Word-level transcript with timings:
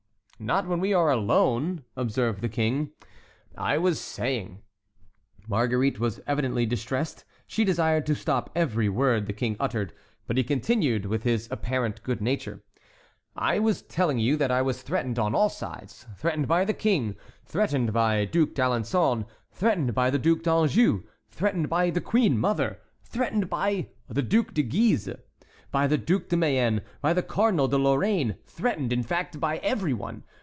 "Not 0.43 0.65
when 0.67 0.79
we 0.79 0.91
are 0.91 1.11
alone," 1.11 1.83
observed 1.95 2.41
the 2.41 2.49
king. 2.49 2.93
"I 3.55 3.77
was 3.77 4.01
saying"— 4.01 4.63
Marguerite 5.47 5.99
was 5.99 6.19
evidently 6.25 6.65
distressed; 6.65 7.25
she 7.45 7.63
desired 7.63 8.07
to 8.07 8.15
stop 8.15 8.49
every 8.55 8.89
word 8.89 9.27
the 9.27 9.33
king 9.33 9.55
uttered, 9.59 9.93
but 10.25 10.37
he 10.37 10.43
continued, 10.43 11.05
with 11.05 11.21
his 11.21 11.47
apparent 11.51 12.01
good 12.01 12.21
nature: 12.21 12.63
"I 13.35 13.59
was 13.59 13.83
telling 13.83 14.17
you 14.17 14.35
that 14.37 14.49
I 14.49 14.63
was 14.63 14.81
threatened 14.81 15.19
on 15.19 15.35
all 15.35 15.47
sides: 15.49 16.07
threatened 16.17 16.47
by 16.47 16.65
the 16.65 16.73
King, 16.73 17.17
threatened 17.45 17.93
by 17.93 18.25
the 18.25 18.31
Duc 18.31 18.55
d'Alençon, 18.55 19.27
threatened 19.51 19.93
by 19.93 20.09
the 20.09 20.17
Duc 20.17 20.41
d'Anjou, 20.41 21.03
threatened 21.29 21.69
by 21.69 21.91
the 21.91 22.01
queen 22.01 22.35
mother, 22.39 22.79
threatened 23.03 23.47
by 23.47 23.89
the 24.09 24.23
Duc 24.23 24.55
de 24.55 24.63
Guise, 24.63 25.07
by 25.69 25.87
the 25.87 25.97
Duc 25.97 26.27
de 26.27 26.35
Mayenne, 26.35 26.81
by 26.99 27.13
the 27.13 27.23
Cardinal 27.23 27.69
de 27.69 27.77
Lorraine—threatened, 27.77 28.91
in 28.91 29.03
fact, 29.03 29.39
by 29.39 29.55
every 29.59 29.93
one. 29.93 30.23